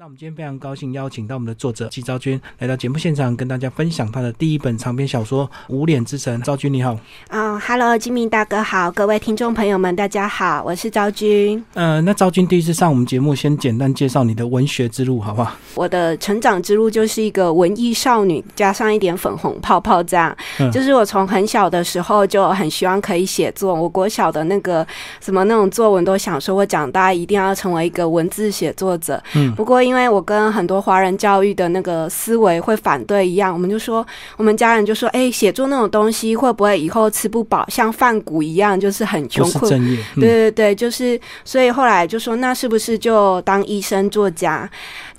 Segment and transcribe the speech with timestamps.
[0.00, 6.40] 那我们今天非常高兴邀请到我们的作者季昭君来到节目现场，跟大家分享他的第一本长篇小说《无脸之城》。
[6.42, 11.62] 昭君你好，嗯哈喽，金明大哥好，各位听众朋友们大家好，我是昭君。
[11.74, 15.54] 呃，那昭君第一次上我们节目，先简单介绍你的文学之路好不好？
[15.74, 20.34] 我的成长之路就是一个文艺少女，加上一点粉红泡泡这样。
[20.60, 24.86] 嗯就是我从很小的时候就很希望可以写作，我国小的那个
[25.20, 29.22] 什么那种作文都想说，我长大一定要成为一个文字写作者。
[29.34, 39.70] 嗯不过因为我跟很多华人教育的那个思维会反对一样，我们就说，我们家人就说，哎、写作那种东西会不会以后吃不饱，像饭谷一样，就是很穷困。
[40.16, 44.68] 对对对，就是，所以后来就说，那是不是就当医生、作家，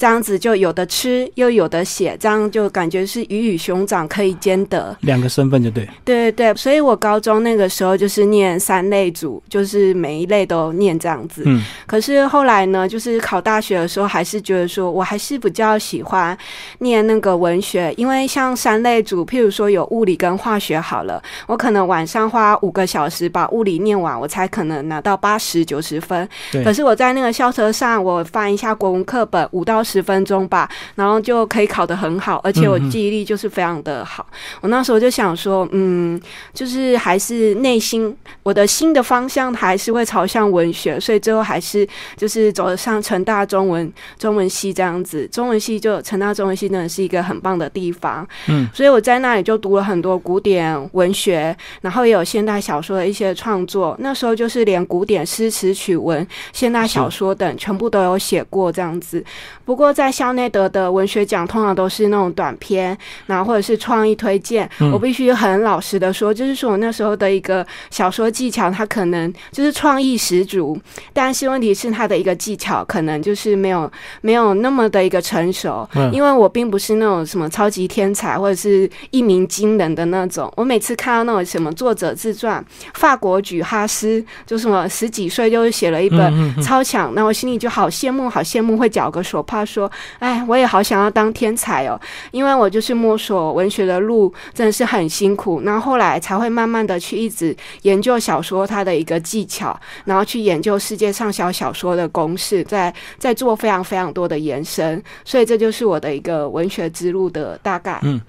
[0.01, 4.97] 这样子就有的吃又有的写，这样就感觉是鱼与熊掌可以兼得。
[5.01, 5.87] 两个身份就对。
[6.03, 11.43] 对对对，所以我高中那个时候就是念三类组，就是每一类都念这样子。
[11.45, 16.35] 嗯可是后来呢，就是考大学的时候，还是觉得说我还是比较喜欢
[16.79, 26.27] 念那个文学，因为像三类组，譬如说有物理跟化学好了，我可能晚上花五个小时把物理念完，我才可能拿到八十九十分。
[26.51, 34.25] 对可是我在那个校车上，我翻一下国文课本，五到十分钟吧，然后就可以考得很好，而且我记忆力就是非常的好。
[34.61, 36.19] 我那时候就想说，嗯，
[36.53, 45.27] 就是还是内心我的新的方向还是会朝向文学，所以最后还是就是走上成大中文中文系这样子。
[45.27, 53.95] 中文系就成大中文系真的是一个很棒的地方，嗯，所以我在那里就读了很多古典文学，然后也有现代小说的一些创作。
[53.99, 59.23] 那时候就是连古典诗词曲文、现代小说等全部都有写过这样子。
[59.65, 64.69] 不过在校内得的文学奖通常都是那种短篇，然后或者是创意推荐。
[64.81, 70.77] 嗯我必须很老实的说，就是说我那时候的一个小说技巧，它可能就是创意十足，
[71.13, 73.89] 但是问题是它的一个技巧可能就是没有
[74.19, 80.51] 没有那么的一个成熟，嗯因为我并不是那种什么超级天才或者是一鸣惊人的那种。
[80.57, 82.63] 我每次看到那种什么作者自传，
[82.95, 89.89] 法国举哈斯就什么十几岁就写了一本超强，那我心里就好羡慕，好羡慕，会绞个手帕说，
[90.19, 91.99] 哎，我也好想要当天才哦，
[92.31, 107.99] 因为我就是摸索文学的路真的是很辛苦，然后后来才会慢慢的去一直研究小说它的一个技巧，然后去研究世界畅销小说的公式，在在做非常非常多的延伸，所以这就是我的一个文学之路的大概。
[108.01, 108.19] 嗯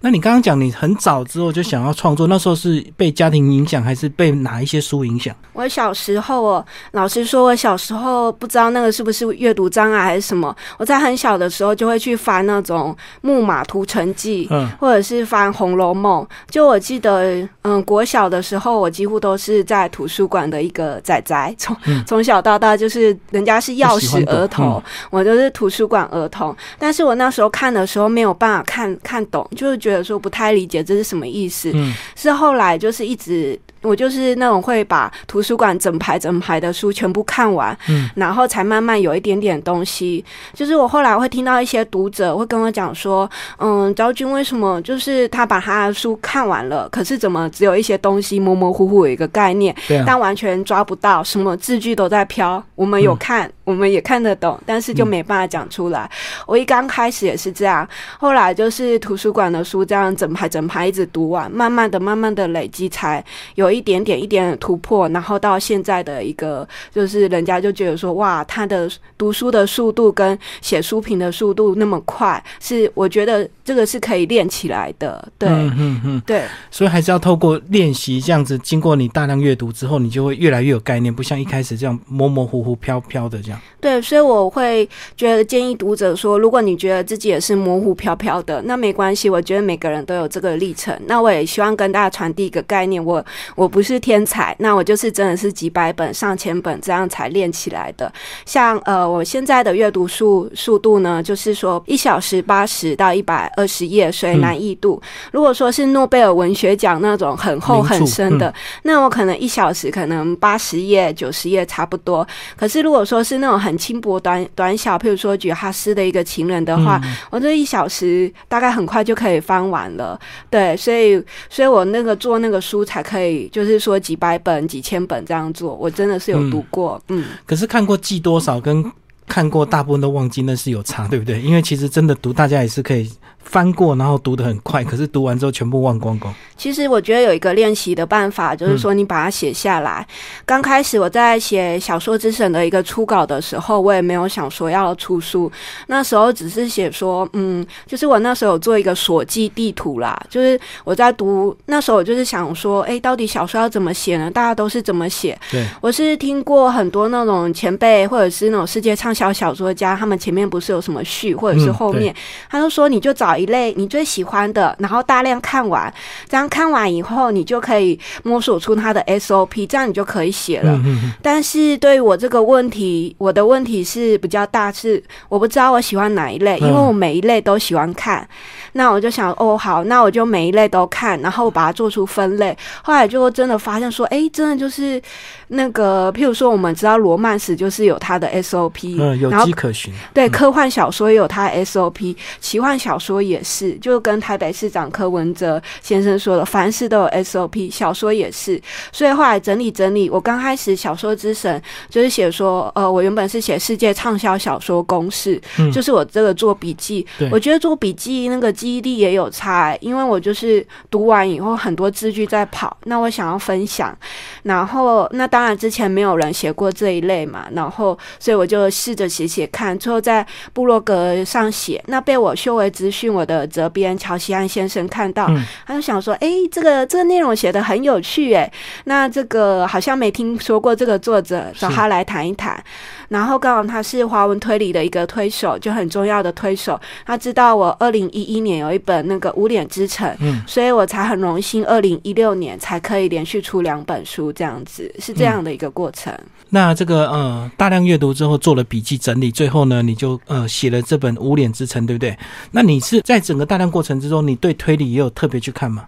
[0.00, 5.34] 那你刚刚讲你很早之后就想要创作，那时候是被家庭影响，还是被哪一些书影响？
[5.52, 10.54] 我小时候哦，老师说，我小时候不知道那个是不是阅读障碍还是什么。
[10.78, 16.24] 我在很小的时候就会去翻那种《木马屠城记》，嗯或者是翻《红楼梦》。
[16.50, 26.56] 就我记得，嗯，国小的时候，我几乎都是在图书馆的一个仔仔，从嗯从小到大就是人家是钥匙儿童，我就是图书馆儿童。
[26.78, 31.70] 但是我那时候看的时候没有办法看看懂，就是觉得说不太理解这是什么意思。
[31.74, 33.58] 嗯是后来就是一直。
[33.82, 40.24] 我就是那种会把图书馆整排整排的书全部看完，嗯然后才慢慢有一点点东西。
[40.54, 43.28] 就是我后来会听到一些读者会跟我讲说，
[43.58, 52.62] 嗯，昭君为什么就是他把他的书看完了，可是怎么只有一些东西模模糊糊有一个概念，对啊，但完全抓不到，什么字句都在飘。
[52.74, 56.10] 我们有看，我们也看得懂，但是就没办法讲出来。
[56.46, 57.86] 我一刚开始也是这样，
[58.18, 63.22] 后来就是图书馆的书这样整排整排一直读完，慢慢的、慢慢的累积，才
[63.56, 75.28] 有一点点、一点点突破，然后到现在的一个，就是人家就觉得说，哇，他的读书的速度跟写书评的速度那么快，是我觉得这个是可以练起来的。
[75.36, 76.44] 对、嗯嗯嗯，对。
[76.70, 83.57] 所以还是要透过练习，这样子经过你大量阅读之后，你就会越来越有概念，不像一开始这样模模糊糊、飘飘的这样。
[83.80, 89.30] 对，所以我会觉得建议读者说，如果你觉得自己也是模糊飘飘的，那没关系。
[89.30, 90.98] 我觉得每个人都有这个历程。
[91.06, 93.24] 那我也希望跟大家传递一个概念，我
[93.54, 98.12] 我不是天才，那我就是真的是几百本、上千本这样才练起来的。
[98.44, 105.00] 像呃，我现在的阅读速速度呢，就是说一小时八十到一百二十页，所以嗯难易度。
[105.30, 112.26] 如果说是诺贝尔文学奖那种很厚很深的，嗯那我可能一小时可能八十页、九十页差不多。
[112.56, 120.18] 可是如果说是那种很轻薄短短小，譬如说举哈斯的一个情人的话，嗯我这一小时大概很快就可以翻完了。
[120.50, 127.00] 对，所以所以我那个做那个书才可以，就是说几百本、几千本这样做，我真的是有读过。
[127.08, 128.84] 嗯可是看过记多少跟
[129.26, 131.40] 看过，大部分都忘记那是有差，对不对？
[131.40, 133.10] 因为其实真的读，大家也是可以。
[133.50, 136.32] 翻过，然后读得很快，可是读完之后全部忘光光。
[136.54, 140.06] 其实我觉得有一个练习的办法，就是说你把它写下来。
[140.44, 145.50] 刚开始我在写小说之神的一个初稿的时候，我也没有想说要出书，
[145.86, 154.30] 那时候只是写说，嗯，就是我那时候有做一个所记地图啦，就是我在读那时候，我就是想说，哎，到底小说要怎么写呢？
[154.30, 155.38] 大家都是怎么写？
[155.50, 162.14] 对，我是听过很多那种前辈或者是那种世界畅销小说家，他们前面不是有什么序，或者是后面，
[162.50, 163.37] 他就说你就找。
[163.38, 165.92] 一类你最喜欢的，然后大量看完，
[166.28, 170.78] 这样看完以后，你就可以摸索出它的 SOP，这样你就可以写了。
[171.22, 178.28] 但是对于我这个问题，我的问题是比较大，是我不知道我喜欢哪一类，因为我每一类都喜欢看。
[178.72, 182.56] 那我就想，哦，好，那我就每一类都看，然后我把它做出分类。
[182.82, 185.00] 后来就真的发现说，哎，真的就是
[185.48, 189.92] 那个，譬如说，我们知道罗曼史就是有它的 SOP，嗯，有迹可循。
[190.12, 198.60] 对，科幻小说也有它的 SOP，奇幻小说也是，就跟台北市长柯文哲先生说的，凡事都有 SOP，小说也是。
[198.92, 205.40] 所以后来整理整理，我刚开始小说之神就是写说，呃，我原本是写世界畅销小说公式，
[205.72, 208.52] 就是我这个做笔记，我觉得做笔记那个。
[208.58, 213.96] 记忆力也有差，因为我就是读完以后很多字句在跑，那我想要分享，
[214.42, 225.28] 然后那当然之前没有人写过这一类嘛，然后所以我就试着写写看，最后在部落格上写，那被我修为资讯我的责编乔西安先生看到，
[225.66, 228.50] 他就想说，哎，这个这个内容写的很有趣，哎，
[228.84, 232.62] 那这个好像没听说过这个作者，找他来谈一谈。
[233.08, 236.78] 然后刚好他是华文推理的一个推手，就很重要的推手。
[237.06, 246.12] 他知道我二零一一年有一本那个《无脸之城》，嗯，所以我才很荣幸，二零一六年才可以连续出两本书，这样子是这样的一个过程。
[246.50, 252.16] 那这个呃，大量阅读之后做了笔记整理，最后呢，你就呃写了这本《无脸之城》，对不对？
[252.52, 255.84] 那你是在整个大量过程之中，你对推理也有特别去看吗？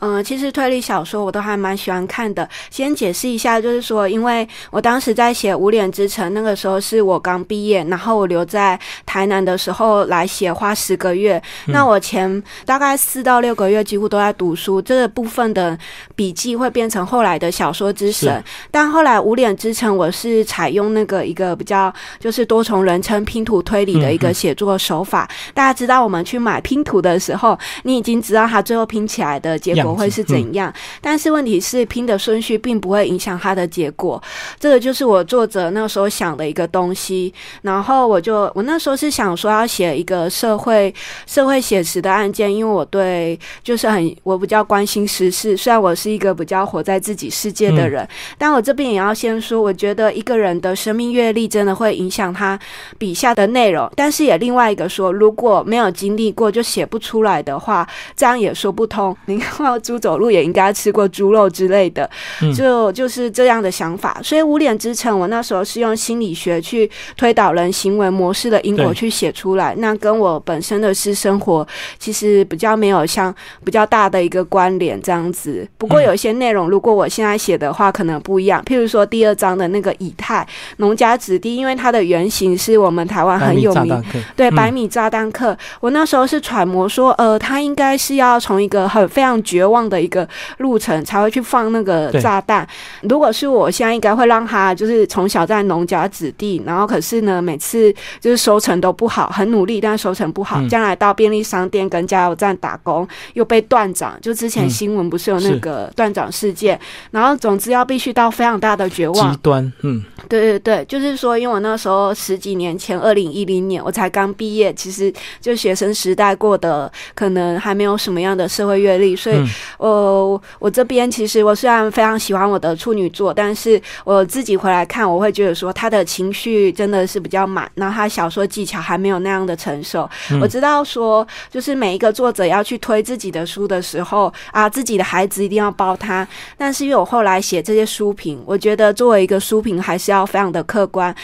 [0.00, 2.48] 嗯，其实推理小说我都还蛮喜欢看的。
[2.70, 11.42] 先解释一下，就是说，因为我当时在写《无脸之城》，那个时候是我刚毕业，然后我留在台南的时候来写，花十个月。
[11.66, 15.76] 那我前大概四到六个月几乎都在读书，这个部分的
[16.14, 18.40] 笔记会变成后来的小说之神。
[18.70, 25.28] 但后来《无脸之城》，我是采用那个一个比较就是多重人称拼图推理的一个写作手法。
[25.54, 29.87] 大家知道，我们去买拼图的时候，你已经知道它最后拼起来的结果。
[29.94, 30.72] 会是怎样？
[31.00, 34.22] 但是问题是拼的顺序并不会影响它的结果。
[34.58, 37.32] 这个就是我作者那时候想的一个东西。
[37.62, 40.94] 然后我就我那时候是想说要写一个社会
[41.26, 45.56] 社会写实的案件，因为我对就是很我比较关心时事。
[45.56, 48.06] 虽然我是一个比较活在自己世界的人，
[48.36, 52.58] 但我这边也要先说，我觉得一个人的生命阅历真的会影响他
[52.98, 53.90] 笔下的内容。
[53.96, 59.16] 但是也另外一个说，如果没有经历过就写不出来的话，这样也说不通。
[59.26, 59.77] 你看。
[59.80, 62.08] 猪走路也应该吃过猪肉之类的，
[62.56, 64.18] 就就是这样的想法。
[64.22, 71.66] 所以《无脸之城》，我那时候是用心理学去推导人行为模式的因果去写出来，那跟我本身的私生活
[71.98, 73.34] 其实比较没有像
[73.64, 75.66] 比较大的一个关联这样子。
[75.76, 78.62] 不过有一些内容，如果我现在写的话，可能不一样。
[78.64, 80.46] 譬如说第二章的那个以太
[80.78, 84.02] 农家子弟，因为它的原型是我们台湾很有名，
[84.36, 85.56] 对百米炸弹客。
[85.80, 89.88] 我那时候是揣摩说，呃，他应该是要从一个很非常绝望。
[89.88, 90.28] 的一个
[90.58, 92.68] 路程才会去放那个炸弹。
[93.08, 100.60] 如果是我现在，应该会让他就是从小在农家子弟，然后可是呢，每次就是收成都不好，很努力，但是收成不好。
[100.68, 104.18] 将来到便利商店跟加油站打工，又被断掌。
[104.20, 106.78] 就之前新闻不是有那个断掌事件，
[107.10, 109.72] 然后总之要必须到非常大的绝望极端。
[109.80, 119.38] 嗯，对对对，就是说，因为我那时候十几年前，二零一零年我才刚毕业，其实就学生时代过的，可能还没有什么样的社会阅历，所以。
[119.78, 130.08] 呃，我这边其实我虽然非常喜欢我的处女座，但是我自己回来看，我会觉得说他的情绪真的是比较满，然后他小说技巧还没有那样的成熟。
[130.40, 136.26] 我知道说，就是每一个作者要去推自己的书的时候啊，自己的孩子一定要包他。
[136.56, 141.14] 但是因为我后来写这些书评，我觉得作为一个书评还是要非常的客观。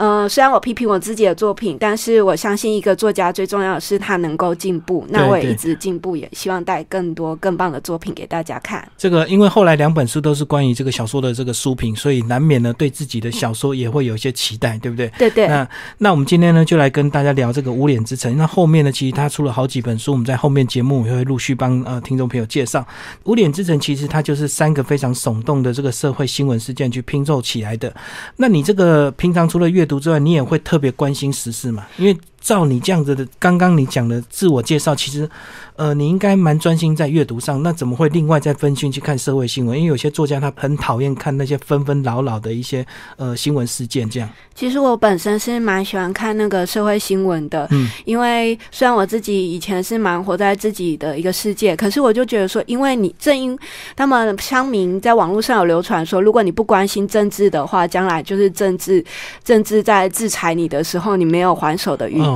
[0.00, 5.04] 嗯，虽然我批评我自己的作品，但是我相信一个作家最重要的是他能够进步。
[5.10, 7.78] 那我也一直进步，也希望带更多更棒的。
[7.80, 8.86] 作品给大家看。
[8.96, 15.10] 这个因为后来两本书都是关于这个小说的这个书评，所以难免呢对自己的小说也会有一些期待，对不对？
[15.18, 15.48] 对对。
[15.48, 18.36] 那那我们今天呢就来跟大家聊这个无脸之城。
[18.36, 22.86] 那后面呢其实他出了好几本书，我们在后面节目也会陆续帮呃听众朋友介绍。
[23.24, 27.92] 无脸之城其实它就是三个非常耸动的这个社会新闻事件去拼凑起来的。
[28.36, 31.84] 那你这个平常除了阅读之外，你也会特别关心时事嘛？
[31.98, 35.28] 因为照你这样子的，刚刚你讲的自我介绍，其实，
[35.76, 37.62] 呃，你应该蛮专心在阅读上。
[37.62, 39.76] 那怎么会另外再分心去看社会新闻？
[39.78, 42.84] 因为有些作家他很讨厌看那些纷纷扰扰的一些
[43.16, 44.08] 呃新闻事件。
[44.08, 47.68] 这样，其实我本身是蛮喜欢看那个社会新闻的。
[47.72, 53.56] 嗯，因为虽然我自己以前是蛮活在自己的一个世界，可是我就觉得说，因为你正因
[53.94, 59.04] 他们乡民在网络上有流传说，如果你不关心政治的话，将来就是政治
[59.44, 62.18] 政治在制裁你的时候，你没有还手的余。
[62.18, 62.29] 地，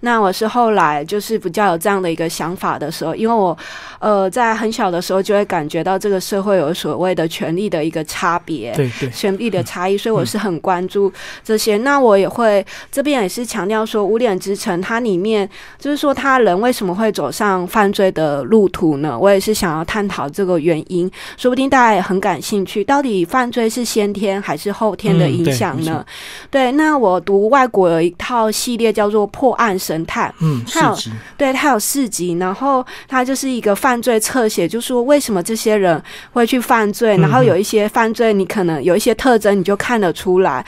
[0.00, 3.56] 那我是后来就是比较有这样的一个想法的时候，因为我
[3.98, 11.12] 呃在很小的时候就会感觉到这个社会有所谓的权力的一个差别，对对，权力的差异，所以我是很关注
[11.44, 11.76] 这些。
[11.78, 15.48] 那我也会这边也是强调说，《无脸之城》它里面
[15.78, 19.18] 就是说他人为什么会走上犯罪的路途呢？
[19.18, 26.04] 我也是想要探讨这个原因，说不定大家也很感兴趣，到底犯罪是先天还是后天的影响呢？
[26.50, 29.26] 对，那我读外国有一套系列叫做。
[29.36, 30.96] 破案神探，嗯，他有
[31.36, 36.02] 对他有四集，然后他就是一个犯罪侧写，就说为什么这些人
[36.32, 40.64] 会去犯罪，然后有一些犯罪你可能有一些特征，你就看得出来。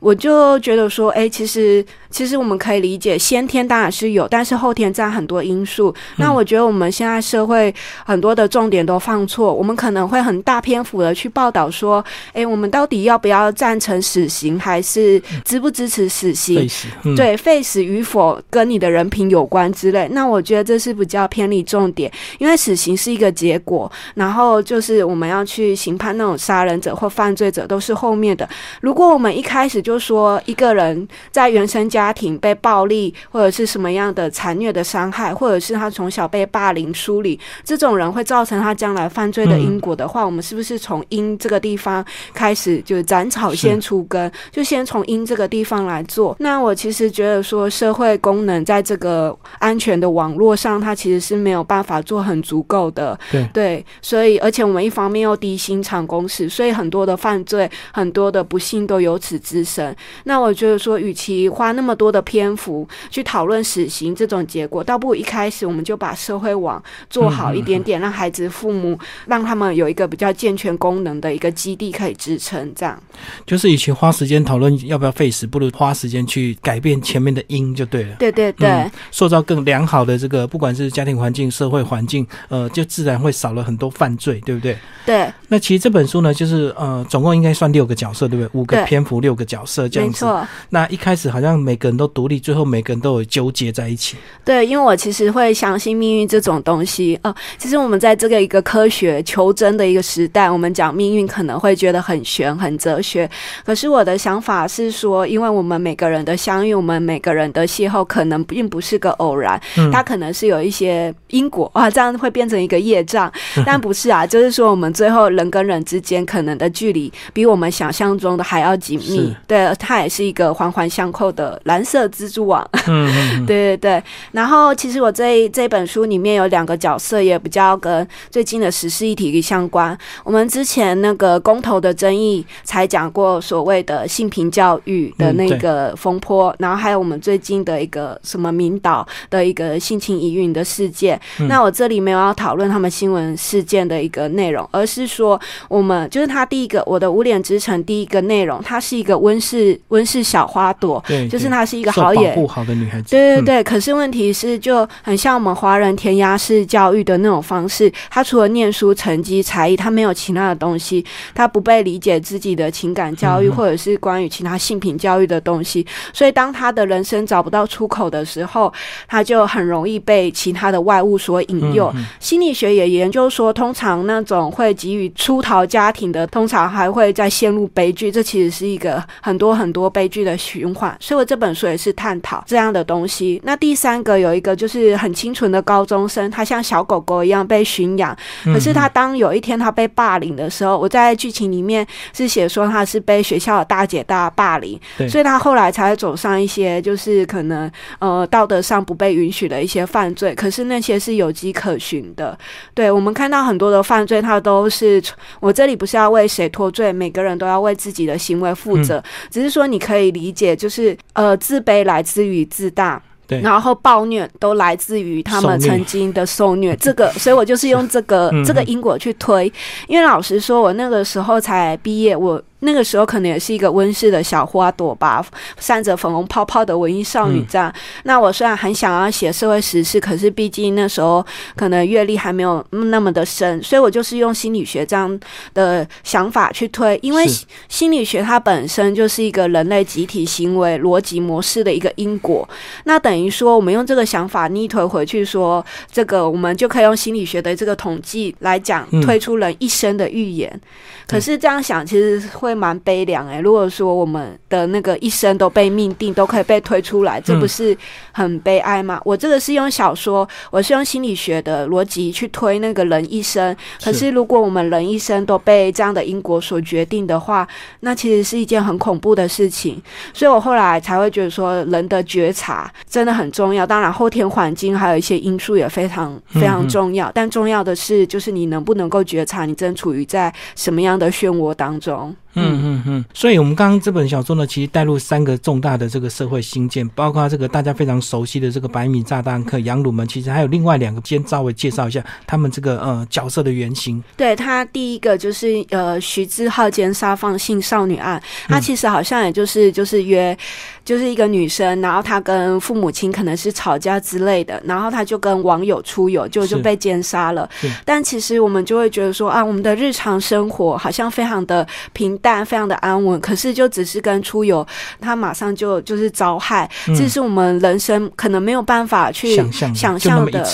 [0.00, 5.94] 我就觉得说，哎，其实其实我们可以理解，先天当然是有，但是后天占很多因素。
[6.16, 7.74] 那我觉得我们现在社会
[8.06, 16.66] 很多的重点都放错，我们可能会很大篇幅的去报道说，哎，我们到底要不要赞成死刑，还是支不支持死刑？
[17.14, 20.08] 对，废死与否跟你的人品有关之类。
[20.12, 28.48] 那我觉得这是比较偏离重点，因为死刑是一个结果，然后就是我们要去刑判那种杀人者或犯罪者都是后面的。
[28.80, 46.36] 如果我们一开始就就说一个人在原生家庭被暴力或者是什么样的残虐的伤害，或者是他从小被霸凌疏离，这种人会造成他将来犯罪的因果的话，我们是不是从因这个地方开始，就斩草先除根，就先从因这个地方来做？
[46.38, 53.18] 那我其实觉得说，社会功能在这个安全的网络上，它其实是没有办法做很足够的。
[53.30, 59.94] 对对，所以而且我们一方面又低薪长工时，所以很多的犯罪，很多的不幸都由此滋生。
[60.24, 72.72] 那我觉得说，与其花那么多的篇幅去讨论死刑这种结果，倒不如一开始我们就把社会网做好一点点，让孩子父母让他们有一个比较健全功能的一个基地可以支撑。
[72.74, 73.00] 这样
[73.46, 78.16] 就是与其花时间讨论要不要废死，不如花时间去改变前面的因就对了。
[78.18, 84.76] 对对对，塑造更良好的这个不管是家庭环境、社会环境，呃，就自然会少了很多犯罪，对不对？
[85.04, 85.30] 对。
[85.48, 88.60] 那其实这本书呢，就是呃，总共应该算六个角色，对不对？
[88.60, 89.88] 五个篇幅，六个角色。
[89.88, 90.26] 这样子，
[90.68, 94.16] 那一开始好像每个人都独立，最后每个人都有纠结在一起。
[94.44, 97.18] 对，因为我其实会相信命运这种东西。
[97.24, 103.28] 哦，其实我们在这个一个科学求真的一个时代，我们讲命运可能会觉得很玄、很哲学。
[103.64, 109.60] 可是我的想法是说，因为我们每个人的相遇，我们每个人的邂逅，可能并不是个偶然，
[109.92, 113.32] 它可能是有一些因果 啊，这样会变成一个业障。
[113.64, 119.34] 但不是啊，就是说我们最后人跟人之间可能的距离，比我们想象中的还要紧密。
[119.46, 119.70] 对。
[119.78, 123.06] 它也是一个环环相扣的蓝色蜘蛛网，嗯，
[123.46, 124.02] 对对对。
[124.32, 129.96] 然后其实我这这本书里面有两个角色，也比较跟最近的时事议题相关。
[130.24, 141.20] 我们之前那个公投的争议才讲过所谓的性平教育的那个风波，然后还有我们最近的一个什么明岛的一个性情疑云的事件。
[141.48, 149.38] 那我这里没有要讨论他们新闻事件的一个内容，而是说我们就是他第一个我的无脸之城第一个内容，它是一个温。
[149.40, 153.64] 室温室小花朵，对，就是她是一个好野保护好的女孩子，对对对。
[153.64, 165.86] 可是问题是，就很像我们华人填鸭式教育的那种方式，他除了念书成绩才艺，他没有其他的东西，他不被理解自己的情感教育，或者是关于其他性品教育的东西。
[166.12, 168.72] 所以，当他的人生找不到出口的时候，
[169.08, 171.90] 他就很容易被其他的外物所引诱。
[172.18, 178.12] 心理学也研究说，通常那种会给予出逃家庭的，通常还会再陷入悲剧。
[178.12, 179.30] 这其实是一个很。
[179.30, 180.94] 很多很多悲剧的循环。
[181.00, 183.40] 所以我这本书也是探讨这样的东西。
[183.42, 188.14] 那第三个有一个就是很清纯的高中生，他像小狗狗一样被驯养，
[188.44, 200.34] 可是他当有一天他被霸凌的时候，我在剧情里面是写说他是被学校的大姐大霸凌，所以他后来才会走上一些就是可能呃道德上不被允许的一些犯罪。
[200.34, 202.38] 可是那些是有迹可循的。
[202.74, 205.02] 对我们看到很多的犯罪，它都是
[205.40, 209.02] 我这里不是要为谁脱罪，每个人都要为自己的行为负责。
[209.30, 213.02] 只是说你可以理解，就是呃自卑来自于自大。
[213.40, 219.46] 然后暴虐都来自于他们曾经的受虐， 这个，所以我就是用这个这个因果去推。
[219.86, 222.42] 因为老实说，我那个时候才毕业，我。
[222.60, 225.24] 那个时候可能也是一个温室的小花朵吧，
[225.58, 227.72] 散着粉红泡泡的文艺少女这样。
[228.04, 231.24] 那我虽然很想要写社会时事，可是毕竟那时候
[231.56, 235.20] 可能阅历还没有那么的深，所以我就是用心理学这样
[235.54, 236.98] 的想法去推。
[237.02, 237.26] 因为
[237.68, 242.48] 心理学它本身就是一个人类集体行为逻辑模式的一个因果。
[242.84, 250.60] 那等于说，我们用这个想法逆推回去，说这个我们就可以用心理学的这个统计来讲，推出人一生的预言。
[251.06, 253.40] 可是这样想，其实会蛮悲凉哎。
[253.40, 257.76] 如果说我们的那个一生都被命定，都可以被推出来，这不是
[258.12, 259.00] 很悲哀吗？
[259.04, 263.56] 我这个是用小说，我是用心理学的逻辑去推那个人一生。
[263.82, 267.48] 可是如果我们人一生都被这样的因果所决定的话，
[267.80, 269.82] 那其实是一件很恐怖的事情。
[270.12, 273.66] 所以我后来才会觉得说，人的觉察真的很重要。
[273.66, 277.10] 当然，后天环境还有一些因素也非常非常重要。
[277.12, 281.00] 但重要的是，就是你能不能够觉察，你正处于在什么样。
[281.00, 282.14] 的漩涡当中。
[282.34, 294.00] 嗯嗯嗯，所以，我们刚刚这本小说呢，其实带入三个重大的这个社会新建，包括这个大家非常熟悉的这个百米炸弹客杨鲁门，其实还有另外两个，先稍微介绍一下他们这个呃角色的原型。
[294.16, 300.36] 对他第一个就是呃徐志浩奸杀放性少女案，他其实好像也就是就是约
[300.84, 307.50] 就是一个女生，然后她跟父母亲可能是吵架之类的，然后她就跟网友出游，就就被奸杀了。
[307.84, 312.19] 但其实我们就会觉得说啊，我们的日常生活好像非常的平。
[312.22, 314.66] 但非常的安稳，可是就只是跟出游，
[315.00, 320.44] 他马上就就是遭害，这是我们人生可能没有办法去想象想象的。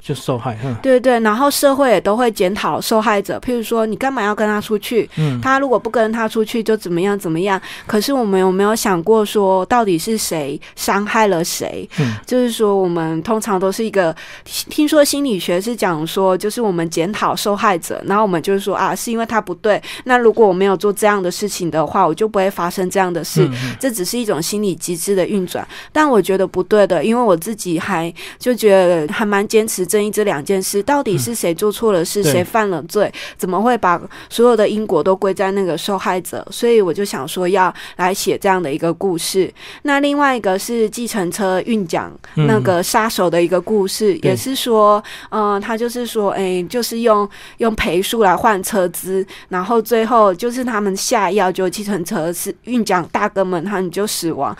[0.00, 5.08] 就受害，对对，然后社会也都会检讨受害者，譬如说你干嘛要跟他出去？
[5.16, 7.60] 嗯，他如果不跟他出去就怎么样怎么样。
[7.86, 11.86] 可是我们有没有想过说，到底是谁伤害了谁？
[11.98, 19.82] 嗯，就是说我们通常都是一个，听说心理学是讲说，就是我们检讨受害者，然后我们就是说啊，是因为他不对。
[20.04, 23.48] 那如果我没有做这样的事情的话，我就不会发生这样的事。
[23.78, 30.10] 这只是一种心理机制的运转，但我觉得不对的，因为我自己还就觉得还蛮坚持正义。
[30.10, 33.12] 这两件事到底是谁做错了事，谁犯了罪？
[33.36, 36.44] 怎么会把所有的因果都归在那个受害者？
[36.50, 39.52] 所以我就想说要来写这样的一个故事。
[39.82, 54.56] 那另外一个是计程车运奖那个杀手的一个故事，也是说，嗯，他就是说，哎，就是用用赔数来换车资，然后最后就是他们下药，就计程车是运奖大哥们，他们就死亡。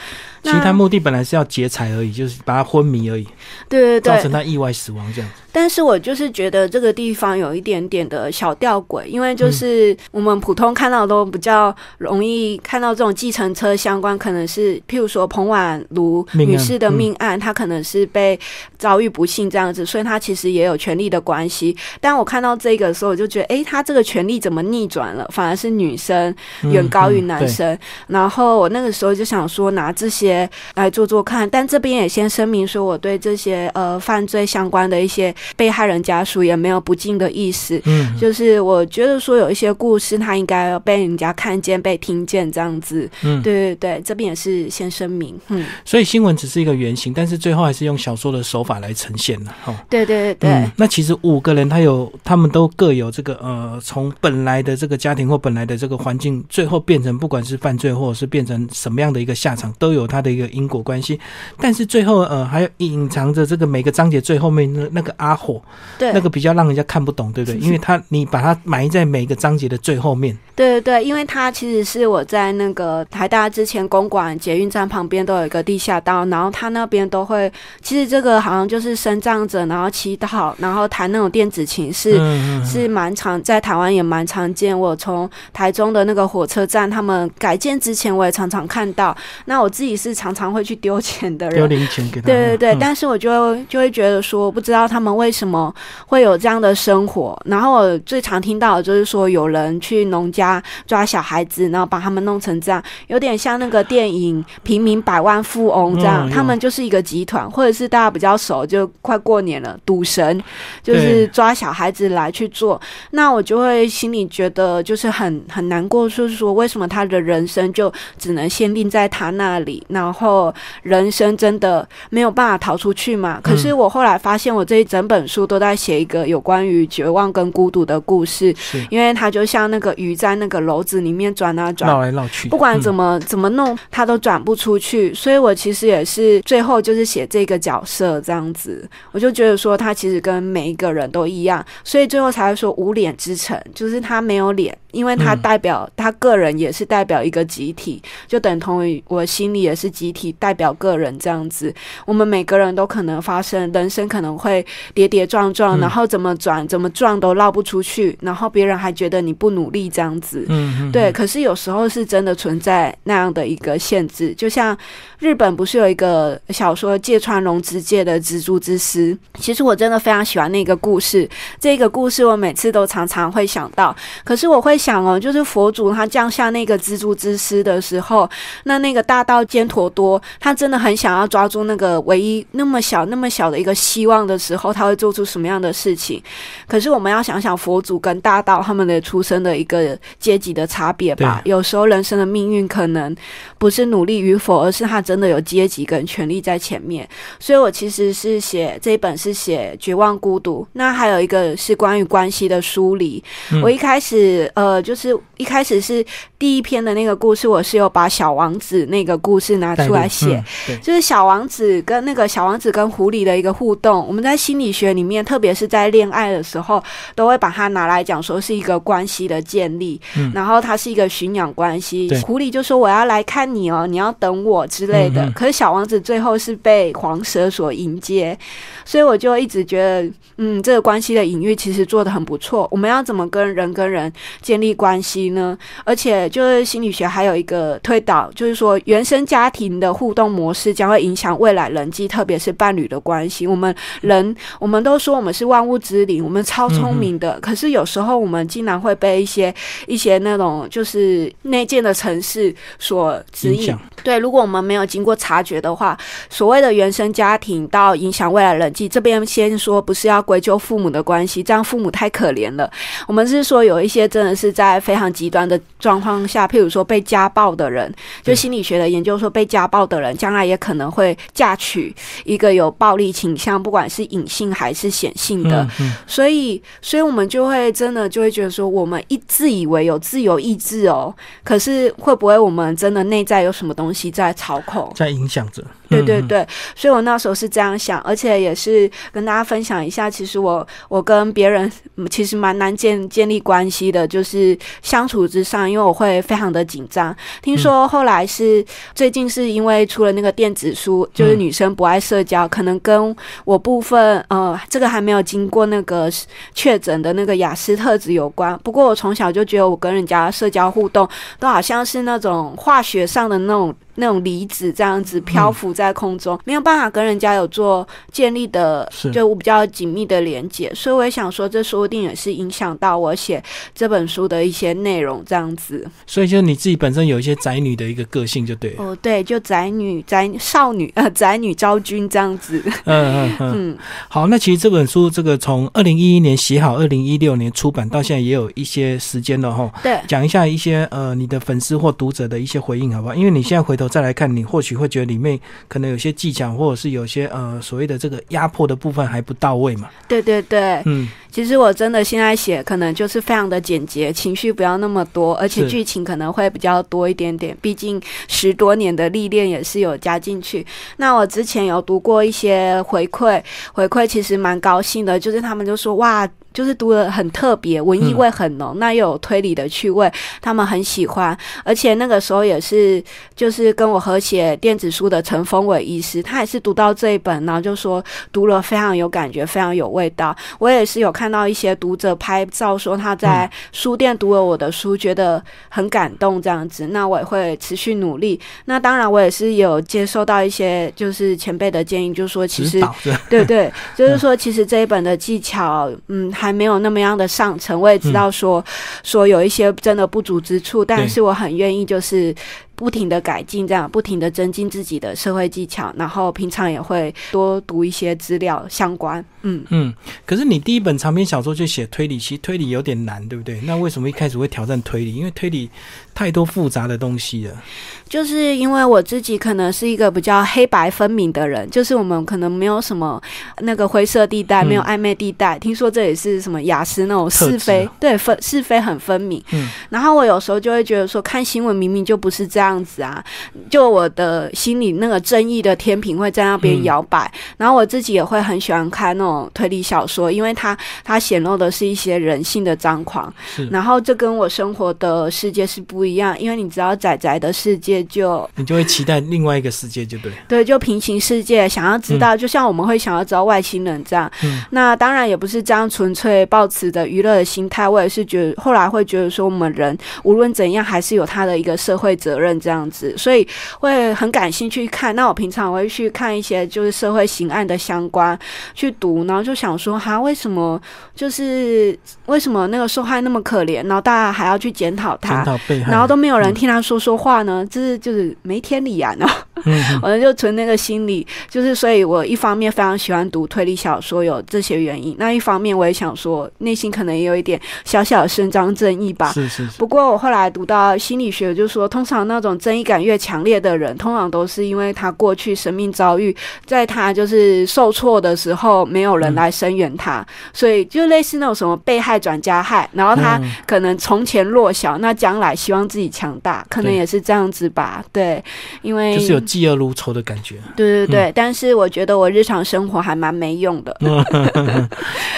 [0.51, 3.27] 其实他目的本来是要劫财而已，就是把他昏迷而已，
[3.69, 5.31] 对对对，造成他意外死亡这样。
[5.51, 18.39] 但是我就是觉得这个地方有一点点的小吊诡，因为就是我们普通看到都比较容易看到这种计程车相关，可能是譬如说彭婉如女士的命案，她可能是被
[18.77, 21.75] 遭遇不幸这样子，所以她其实也有权利的关系。
[21.99, 25.27] 但我看到这个的时候，我就觉得，哎，她这个权利怎么逆转了？
[25.33, 26.33] 反而是女生
[26.71, 27.77] 远高于男生。
[28.07, 30.38] 然后我那个时候就想说，拿这些
[30.75, 31.49] 来做做看。
[31.49, 35.35] 但这边也先声明说，我对这些呃犯罪相关的一些。
[35.57, 61.19] 被害人家属也没有不敬的意思，嗯，就是我觉得说有一些故事，他应该被人家看见、被听见这样子，嗯，对对对，这边也是先声明，嗯，所以新闻只是一个原型，但是最后还是用小说的手法来呈现了，哈，对对对对，那其实五个人他有，他们都各有这个呃，从本来的这个家庭或本来的这个环境，最后变成不管是犯罪或者是变成什么样的一个下场，都有他的一个因果关系，
[61.59, 65.39] 但是最后呃，还有隐藏着这个每个章节最后面那那个阿。
[65.39, 65.63] 火，
[65.97, 67.61] 对，那个比较让人家看不懂，对不对？
[67.61, 70.37] 因为他你把它埋在每个章节的最后面。
[70.57, 77.51] 对对对，因为他其实是我在那个台大之前公馆捷运站旁边都有一个地下道，然后他那边都会，
[77.81, 82.19] 其实这个好像就是生长者，然后祈祷，然后弹那种电子琴，是
[82.65, 84.77] 是蛮常在台湾也蛮常见。
[84.77, 89.17] 我从台中的的那个火车站，他们改建之前，我也常常看到。
[89.47, 92.27] 那我自己是常常会去丢钱的人，丢零钱给他。
[92.27, 95.75] 对对对，但是我就就会觉得说，不知道他们为什么
[96.07, 97.41] 会有这样的生活。
[97.45, 106.29] 然后我最常听到的就是说，有人去农家抓小孩子，然后把他们弄成这样，有点像那个电影《平民百万富翁》这样。
[106.31, 110.43] 他们就是一个集团，或者是大家比较熟，就快过年了，赌神
[110.83, 112.81] 就是抓小孩子来去做。
[113.11, 123.41] 那我就会心里觉得就是很很难过，就是说为什么他的人生就只能限定在他那里，然后人生真的没有办法逃出去嘛？
[123.43, 128.55] 可是我后来发现，我这一整本书都在写一个有关于绝望跟孤独的故事，
[128.91, 135.13] 因为它就像那个鱼在那个篓子里面转啊转，绕来绕去，不管怎么怎么弄，它都转不出去。
[135.13, 144.77] 所以我其实也是最后就是写这个角色这样子，我就觉得说他其实跟每一个人都一样，所以最后才会说无脸之城，就是他没有脸。
[144.93, 151.73] 因为他代表他个人，也是代表一个集体，就等同于我心里也是集体，代表个人这样子。
[152.07, 160.47] 我们每个人都可能发生人生可能会跌跌撞撞，然后怎么转怎么撞都绕不出去，然后别人还觉得你不努力这样子。
[160.49, 161.13] 嗯，对。
[161.13, 164.77] 可是有时候是真的存在那样的一个限制，就像
[165.19, 169.17] 日本不是有一个小说芥川龙之介的蜘蛛之丝？
[169.39, 171.29] 其实我真的非常喜欢那个故事。
[171.61, 174.79] 这个故事我每次都常常会想到，可是我会。
[174.79, 178.31] 想哦，就是佛祖他降下那个蜘蛛之丝的时候，
[178.63, 186.23] 那那个大道坚陀多，他真的很想要抓住那个唯一那么小、那么小的一个希望的时候，他会做出什么样的事情？
[186.67, 191.43] 可是我们要想想佛祖跟大道他们的出生的一个阶级的差别吧。
[191.45, 193.15] 有时候人生的命运可能
[193.59, 197.09] 不是努力与否，而是他真的有阶级跟权力在前面。
[197.39, 203.23] 所以我其实是写这一本是写绝望孤独，那还有一个是关于关系的梳理。
[203.63, 204.69] 我一开始呃。
[204.69, 206.05] 呃，就是一开始是
[206.39, 210.45] 第一篇的那个故事，我是有把小王子那个故事拿出来写，
[210.83, 214.07] 就是小王子跟那个小王子跟狐狸的一个互动。
[214.07, 216.83] 我们在心理学里面，特别是在恋爱的时候，
[217.15, 219.99] 都会把它拿来讲，说是一个关系的建立，
[220.35, 222.15] 然后它是一个驯养关系。
[222.27, 225.33] 狐狸就说我要来看你哦，你要等我之类的。
[225.35, 228.39] 可是小王子最后是被黄蛇所迎接，
[228.85, 232.69] 所以我就一直觉得，嗯，这个关系的隐喻其实做的很不错。
[232.71, 243.47] 我们要怎么跟人跟人建建立关系呢，而且就是心理学还有一个推导，就是说原生家庭的互动模式将会影响未来人际，特别是伴侣的关系。
[243.47, 249.55] 我们人，我们都说我们是万物之灵，我们超聪明的，可是有时候我们竟然会被一些
[249.87, 253.75] 一些那种就是内建的城市所指引。
[254.05, 255.97] 对，如果我们没有经过察觉的话，
[256.29, 262.71] 所谓的原生家庭到影响未来人际，这边先说不是要归咎父母的关系，这样父母太可怜了。
[263.07, 264.53] 我们是说有一些真的是。
[264.59, 267.95] 在非常极端的状况下，譬如说被家暴的人，
[268.25, 275.67] 就心理学的研究说，被家暴的人将来也可能会嫁娶一个有暴力倾向，不管是隐性还是显性的。
[276.07, 285.65] 所以，所以我们就会真的就会觉得说，我们一自以为有自由意志哦，可是会不会我们真的内在有什么东西在操控，在影响着？
[285.89, 291.71] 对对对，所以我那时候是这样想，而且也是跟大家分享一下，其实我我跟别人
[292.11, 297.17] 其实蛮难建建立关系的，就是相处之上，因为我会非常的紧张。
[297.41, 298.63] 听说后来是
[298.95, 303.15] 最近是因为出了那个电子书，就是女生不爱社交，可能跟
[303.45, 306.11] 我部分呃这个还没有经过那个
[306.55, 308.59] 确诊的那个雅思特质有关。
[308.65, 313.75] 不过我从小就觉得我跟人家社交互动都好像是那种化学上的那种。
[313.99, 323.43] 那种离子这样子漂浮在空中，没有办法跟人家有做建立的，就比较紧密的连接，所以我也想说，这说不定也是影响到我写
[323.75, 325.85] 这本书的一些内容这样子。
[326.07, 328.85] 所以，就你自己本身有一些宅女的一个个性，就对了。
[328.85, 332.63] 哦，对，就宅女、宅少女呃，宅女昭君这样子。
[332.85, 333.79] 嗯嗯 嗯。
[334.09, 339.69] 好，那其实这本书这个从二零一一年写好，二零一六年出版到现在也有一些时间了哈。
[339.83, 339.99] 对。
[340.07, 343.15] 讲一下一些呃，你的粉丝或读者的一些回应，好不好？
[343.15, 343.88] 因为你现在回头。
[343.89, 349.89] 再来看，你或许会觉得里面可能有些技巧，或者是有些呃所谓的这个压迫的部分还不到位嘛？
[350.07, 357.57] 对对对，嗯，其实我真的现在写可能就是非常的简洁，情绪不要那么多，而且剧情可能会比较多一点点。
[357.61, 360.67] 毕竟十多年的历练也是有加进去。
[360.99, 366.29] 那我之前有读过一些回馈，回馈其实蛮高兴的，就是他们就说哇。
[366.59, 371.39] 就是读的很特别，文艺味很浓，那又有推理的趣味，他们很喜欢。
[371.63, 373.01] 而且那个时候也是，
[373.37, 380.35] 就是跟我合写电子书的陈峰伟医师，他也是读到这一本，然后就说读了非常有感觉，非常有味道。
[380.59, 386.89] 我也是有看到一些读者拍照说他在书店读了我的书，觉得很感动这样子。
[386.89, 388.41] 那我也会持续努力。
[388.65, 392.83] 那当然，我也是有接受到一些就是前辈的建议，就是说其实
[393.31, 397.81] 对对， 就是说其实这一本的技巧，嗯，还没有那么样的上层。
[397.81, 398.65] 我也知道说
[399.03, 402.35] 说有一些真的不足之处，但是我很愿意就是。
[402.79, 409.23] 不停的改进，这样不停的增进自己的社会技巧，然后平常也会多读一些资料相关。
[409.43, 409.93] 嗯嗯。
[410.25, 413.61] 可是你第一本长篇小说就写推理，其实推理有点难，对不对？
[413.63, 415.13] 那为什么一开始会挑战推理？
[415.13, 415.69] 因为推理
[416.15, 417.63] 太多复杂的东西了。
[418.09, 423.21] 就是因为我自己可能是一个比较黑白分明的人，就是我们可能没有什么
[423.59, 425.59] 那个灰色地带，没有暧昧地带。
[425.59, 429.43] 听说这也是什么雅思那种是非，对分是非很分明。
[429.51, 429.69] 嗯。
[429.91, 432.68] 然后我有时候就会觉得说，看新闻明明就不是这样。
[432.69, 433.25] 样子啊，
[433.71, 443.33] 就我的心里那个正义的天平会在那边摇摆，然后我自己也会很喜欢看那种推理小说，因为它它显露的是一些人性的张狂，
[443.71, 450.33] 然后这跟我生活的世界是不一样，因为你知道仔仔的世界就你就会期待另外一个世界，就对。
[450.47, 454.31] 对，就平行世界，想要知道，就像我们会想要知道外星人这样，
[454.71, 462.58] 那当然也不是这样纯粹抱持的娱乐的心态，我也是觉得后来会觉得说，我们人无论怎样，还是有他的一个社会责任。
[462.59, 463.47] 这样子，所以
[463.81, 465.15] 会很感兴趣看。
[465.15, 468.39] 那我平常会去看一些就是社会刑案的相关
[468.75, 470.81] 去读，然后就想说，哈，为什么
[471.15, 475.45] 就是为什么那个受害那么可怜，然后大家还要去检讨他，
[475.91, 477.67] 然后都没有人听他说说话呢？
[477.71, 479.13] 这是就是没天理啊！
[479.15, 479.27] 呢，
[480.03, 485.17] 我就存那个心理，就是所以我一方面非常喜欢读推理小说，有这些原因。
[485.19, 489.33] 那一方面我也想说，内心可能也有一点小小的伸张正义吧。
[489.33, 489.79] 是是是。
[489.79, 492.49] 不过我后来读到心理学，就是说通常那种。
[492.59, 496.35] 正义感越强烈的人，通常都是因为他过去生命遭遇，
[496.67, 508.05] 在他就是受挫的时候，没有人来声援他，所以就类似那种什么被害转加害，然后他可能从前弱小，那将来希望自己强大，可能也是这样子吧。
[508.13, 508.43] 对，
[508.83, 510.57] 因为就是有嫉恶如仇的感觉。
[510.77, 513.97] 对对对，但是我觉得我日常生活还蛮没用的，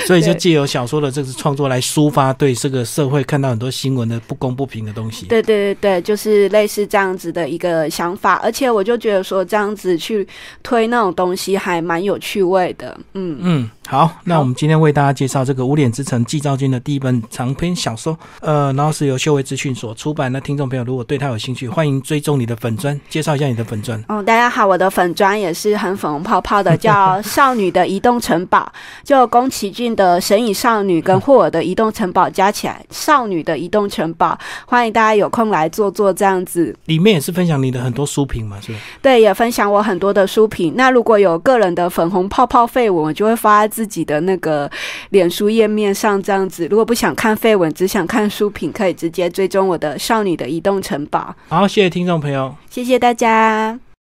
[0.06, 5.26] 所以就借由小说的这个创作来抒发对这个社会看到很多新闻的不公不平的东西。
[5.26, 7.16] 对对对对，就是类似这样。
[7.20, 10.26] 子的一个想法，而且我就觉得说这样子去
[10.62, 13.70] 推那种东西还蛮有趣味的，嗯嗯。
[13.86, 20.30] 好，那我们今天为大家介绍这个《无脸之城》季兆君的第一本长篇小说，呃，然后是由修为资讯所出版。
[20.32, 23.99] 那听众朋友如果对他有兴趣，欢迎追踪你的粉砖，介绍一下你的粉砖。
[24.08, 28.70] 哦，大家好，我的粉砖也是很粉红泡泡的， 叫《少女的移动城堡》，
[29.08, 34.38] 就宫崎骏的《神隐少女》跟霍尔的《移动城堡》加起来，《少女的移动城堡》。
[34.66, 36.76] 欢迎大家有空来做做，这样子。
[36.84, 38.78] 里面也是分享你的很多书评嘛，是吧？
[39.00, 40.74] 对，也分享我很多的书评。
[40.76, 43.80] 那如果有个人的粉红泡泡绯闻，我就会发在。
[43.80, 44.70] 自己的那个
[45.08, 51.34] 脸书页面上这样子，如果不想看绯闻，只想看书评，可以直接追踪我的少女的移动城堡。
[51.48, 53.89] 好，谢谢听众朋友，谢谢大家。